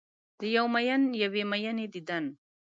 د 0.39 0.41
یو 0.55 0.65
میین 0.75 1.01
یوې 1.23 1.43
میینې 1.51 1.85
دیدن 1.93 2.25